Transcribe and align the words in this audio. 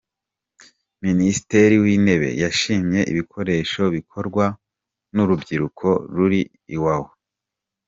Minisitiri 1.05 1.75
w’Intebe 1.83 2.29
yashimye 2.43 2.99
ibikoresho 3.11 3.81
bikorwa 3.95 4.45
n’urubyiruko 5.13 5.87
ruri 6.15 6.41
i 6.75 6.77
Wawa. 6.83 7.11